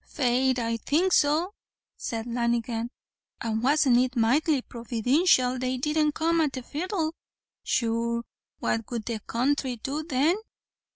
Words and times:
"Faith 0.07 0.57
I 0.57 0.77
think 0.77 1.13
so," 1.13 1.51
said 1.95 2.25
Lanigan; 2.25 2.89
"and 3.39 3.61
wasn't 3.61 3.97
it 3.97 4.15
mighty 4.15 4.63
providintial 4.63 5.59
they 5.59 5.77
didn't 5.77 6.13
come 6.13 6.41
at 6.41 6.53
the 6.53 6.63
fiddle; 6.63 7.13
sure 7.63 8.23
what 8.57 8.89
would 8.89 9.05
the 9.05 9.19
counthry 9.19 9.75
do 9.75 10.01
then?" 10.01 10.37